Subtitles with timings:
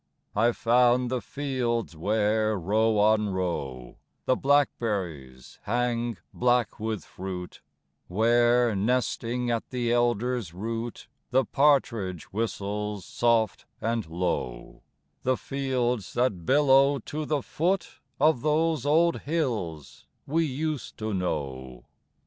[0.35, 7.61] I found the fields where, row on row, The blackberries hang black with fruit;
[8.07, 14.81] Where, nesting at the elder's root, The partridge whistles soft and low;
[15.21, 21.85] The fields, that billow to the foot Of those old hills we used to know.